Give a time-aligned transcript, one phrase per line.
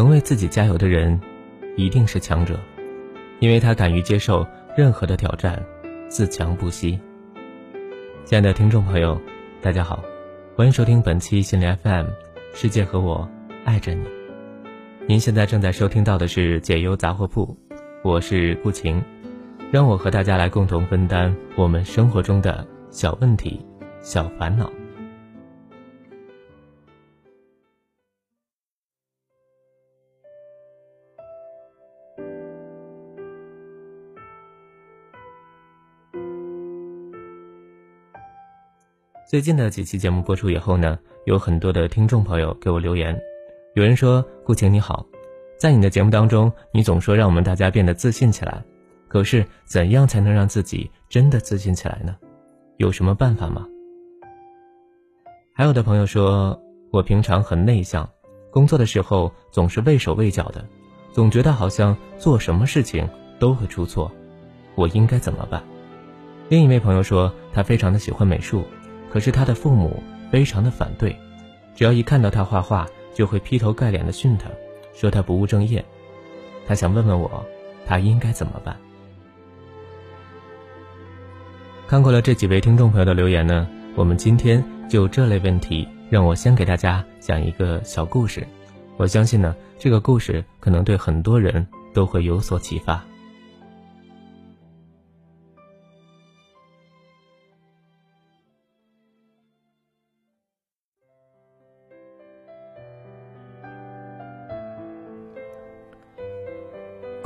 [0.00, 1.20] 能为自己加油的人，
[1.76, 2.58] 一定是强者，
[3.38, 5.62] 因为他敢于接受任何的挑战，
[6.08, 6.98] 自强不息。
[8.24, 9.20] 亲爱的听众朋友，
[9.60, 10.02] 大家好，
[10.56, 12.06] 欢迎收听本期心理 FM，
[12.54, 13.28] 世界和我
[13.66, 14.02] 爱着你。
[15.06, 17.54] 您现在正在收听到的是解忧杂货铺，
[18.02, 19.02] 我是顾晴，
[19.70, 23.62] 让我和大家来共同分担我们生活中的小问题、
[24.00, 24.72] 小烦恼。
[39.30, 43.16] 最近的几期节目播出以后呢，有很多的听众朋友给我留言，
[43.74, 45.06] 有人说：“顾晴你好，
[45.56, 48.60] 在你的节目当中，你总说让我们大家变得自信起来，
[49.06, 52.16] 可是怎样才能让自己真的自信起来呢？
[52.78, 53.64] 有什么办法吗？”
[55.54, 58.10] 还有的朋友说：“我平常很内向，
[58.50, 60.66] 工作的时候总是畏手畏脚的，
[61.12, 64.10] 总觉得好像做什么事情都会出错，
[64.74, 65.62] 我应该怎么办？”
[66.50, 68.64] 另一位朋友说：“他非常的喜欢美术。”
[69.10, 71.14] 可是他的父母非常的反对，
[71.74, 74.48] 只要一看到他画画，就会劈头盖脸的训他，
[74.94, 75.84] 说他不务正业。
[76.66, 77.44] 他想问问我，
[77.84, 78.76] 他应该怎么办？
[81.88, 83.66] 看过了这几位听众朋友的留言呢，
[83.96, 88.46] 我们今天就这类问题，让我先给大家讲一个小故事。
[88.96, 93.04] 我相信呢，这个故事可能对很多人都会有所启发。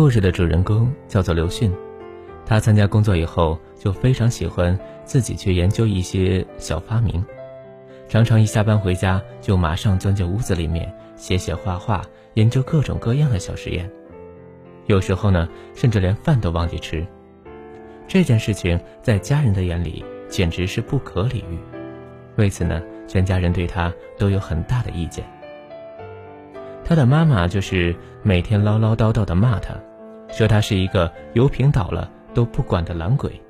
[0.00, 1.70] 故事的主人公叫做刘迅，
[2.46, 7.22] 他参加工作以后就非常喜欢自己去研究一些小发明，
[8.08, 12.00] 常常一下班回家就马上钻进屋子里面写写画画，
[12.32, 13.90] 研究各种各样的小实验。
[14.86, 17.06] 有时候呢，甚至连饭都忘记吃。
[18.08, 21.58] 这件事情在家人的眼里简直是不可理喻，
[22.36, 25.22] 为此呢，全家人对他都有很大的意见。
[26.86, 29.74] 他的妈妈就是每天唠唠叨叨的骂他。
[30.32, 33.40] 说他是一个油瓶倒了都不管的懒鬼，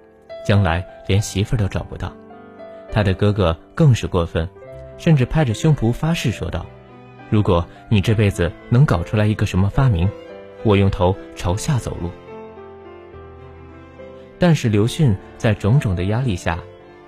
[0.44, 2.12] 将来连媳妇儿都找不到。
[2.92, 4.48] 他的哥哥更是过分，
[4.98, 6.66] 甚至拍着胸脯发誓说道
[7.30, 10.08] ：“如果你这辈子能搞出来一个什么发明，
[10.64, 12.10] 我用头朝下走路。”
[14.40, 16.58] 但是刘迅在种种的压力下，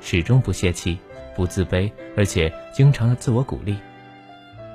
[0.00, 0.98] 始终不泄气、
[1.34, 3.76] 不自卑，而且经常的自我鼓励。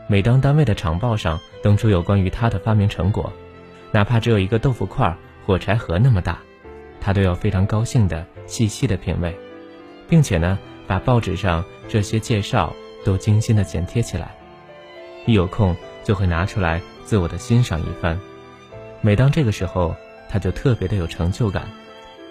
[0.07, 3.31] 每当单位的厂报上登出有关于他的发明成果，
[3.97, 6.37] 哪怕只有一个豆腐块、火柴盒那么大，
[7.01, 9.35] 他都要非常高兴的细细的品味，
[10.07, 12.71] 并且呢，把报纸上这些介绍
[13.03, 14.35] 都精心的剪贴起来，
[15.25, 18.19] 一有空就会拿出来自我的欣赏一番。
[19.01, 19.95] 每当这个时候，
[20.29, 21.67] 他就特别的有成就感，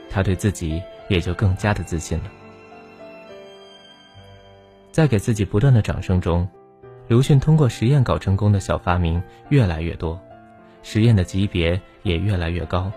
[0.09, 2.31] 他对自己也就更加的自信了。
[4.93, 6.49] 在给自己不断的掌声中，
[7.09, 10.17] 刘迅通过实验搞成功的小发明越来越多。
[10.89, 12.93] 实验的级别也越来越高。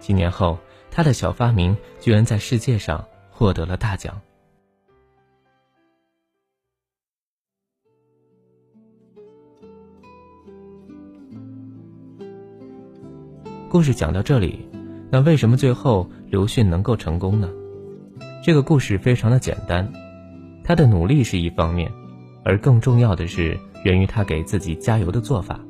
[0.00, 0.58] 几年后，
[0.90, 4.18] 他的小发明居然在世界上获得了大奖。
[13.68, 14.66] 故事讲到这里，
[15.10, 17.50] 那为什么最后刘迅能够成功呢？
[18.42, 19.86] 这个故事非常的简单，
[20.64, 21.92] 他的努力是一方面，
[22.42, 25.60] 而更重要的是源于他给自己加油的做法。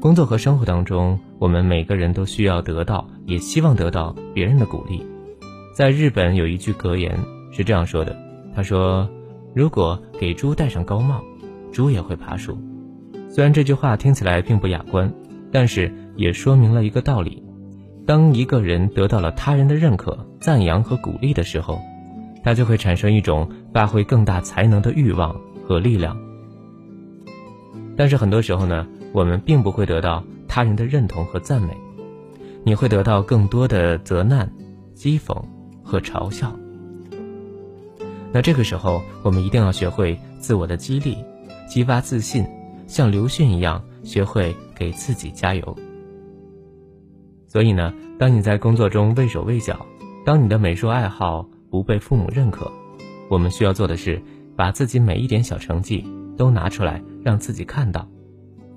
[0.00, 5.04] 工作和生活当中，我们每个人都需要得到，也希望得到别人的鼓励。
[5.74, 7.18] 在日本有一句格言
[7.50, 8.16] 是这样说的
[8.54, 9.08] ：“他说，
[9.52, 11.20] 如果给猪戴上高帽，
[11.72, 12.56] 猪也会爬树。”
[13.28, 15.12] 虽然这句话听起来并不雅观，
[15.50, 17.42] 但是也说明了一个道理：
[18.06, 21.80] 当一个人得到了他人的认可、赞扬和鼓励的时候，
[22.44, 25.34] 他就会产生一种发挥更大才能的欲望
[25.66, 26.16] 和力量。
[27.96, 28.86] 但是很多时候呢？
[29.12, 31.76] 我们并不会得到他人的认同和赞美，
[32.64, 34.50] 你会得到更多的责难、
[34.94, 35.42] 讥讽
[35.82, 36.54] 和嘲笑。
[38.32, 41.16] 那这个时候，我们一定要学会自我的激励，
[41.66, 42.46] 激发自信，
[42.86, 45.76] 像刘迅一样，学会给自己加油。
[47.46, 49.86] 所以呢，当你在工作中畏手畏脚，
[50.26, 52.70] 当你的美术爱好不被父母认可，
[53.30, 54.22] 我们需要做的是，
[54.54, 56.04] 把自己每一点小成绩
[56.36, 58.06] 都拿出来，让自己看到。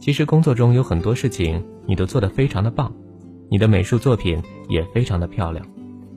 [0.01, 2.91] 其实工作中有很多事情你都做得非常的棒
[3.49, 5.63] 你的美术作品也非常的漂亮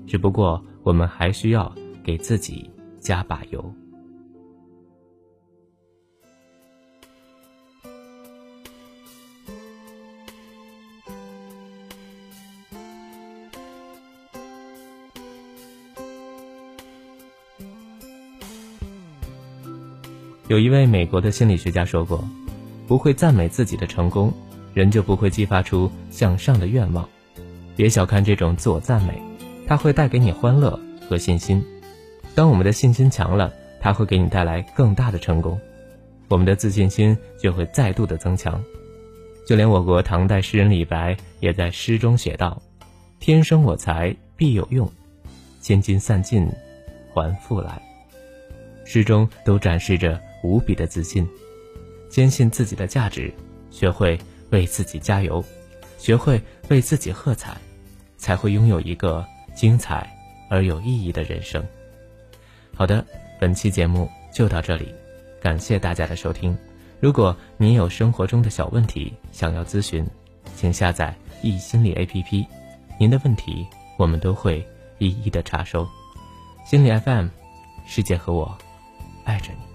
[0.07, 1.71] 只不过我们还需要
[2.03, 3.75] 给自己加把油。
[20.49, 22.23] 有一位美国的心理学家说过
[22.87, 24.33] 不会赞美自己的成功，
[24.73, 27.09] 人就不会激发出向上的愿望。
[27.77, 29.21] 别小看这种自我赞美，
[29.67, 30.79] 它会带给你欢乐
[31.09, 31.65] 和信心。
[32.35, 35.59] 当我们的信心强了，它会给你带来更大的成功，
[36.29, 38.63] 我们的自信心就会再度的增强。
[39.47, 42.61] 就连我国唐代诗人李白也在诗中写道
[43.21, 44.91] ：‘天生我材必有用，
[45.61, 46.49] 千金散尽
[47.13, 47.81] 还复来。’
[48.85, 51.27] 诗中都展示着。”无比的自信，
[52.15, 53.35] 坚信自己的价值，
[53.73, 54.17] 学会
[54.51, 55.45] 为自己加油，
[55.99, 57.57] 学会为自己喝彩，
[58.17, 60.09] 才会拥有一个精彩
[60.49, 61.61] 而有意义的人生。
[62.73, 63.05] 好的，
[63.41, 64.95] 本期节目就到这里，
[65.43, 66.57] 感谢大家的收听。
[67.01, 70.07] 如果您有生活中的小问题想要咨询，
[70.55, 71.13] 请下载
[71.43, 72.47] 易心理 APP，
[72.97, 73.67] 您的问题
[73.99, 74.65] 我们都会
[74.99, 75.85] 一一的查收。
[76.65, 77.27] 心理 FM，
[77.85, 78.57] 世界和我
[79.25, 79.74] 爱着你。